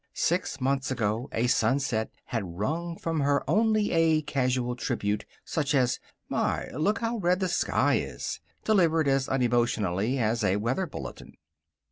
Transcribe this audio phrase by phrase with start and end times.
[0.15, 5.99] Six months ago a sunset had wrung from her only a casual tribute, such as:
[6.27, 6.69] "My!
[6.71, 11.33] Look how red the sky is!" delivered as unemotionally as a weather bulletin.